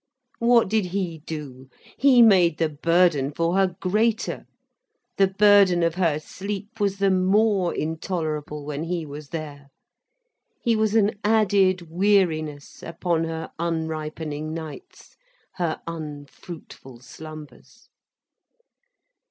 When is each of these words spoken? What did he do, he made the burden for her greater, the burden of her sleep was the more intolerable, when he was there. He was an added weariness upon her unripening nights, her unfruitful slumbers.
What 0.39 0.67
did 0.67 0.85
he 0.85 1.19
do, 1.27 1.69
he 1.95 2.23
made 2.23 2.57
the 2.57 2.69
burden 2.69 3.31
for 3.31 3.53
her 3.55 3.75
greater, 3.79 4.47
the 5.17 5.27
burden 5.27 5.83
of 5.83 5.93
her 5.93 6.17
sleep 6.19 6.79
was 6.79 6.97
the 6.97 7.11
more 7.11 7.71
intolerable, 7.75 8.65
when 8.65 8.85
he 8.85 9.05
was 9.05 9.29
there. 9.29 9.67
He 10.59 10.75
was 10.75 10.95
an 10.95 11.11
added 11.23 11.83
weariness 11.91 12.81
upon 12.81 13.25
her 13.25 13.51
unripening 13.59 14.55
nights, 14.55 15.17
her 15.57 15.79
unfruitful 15.85 17.01
slumbers. 17.01 17.87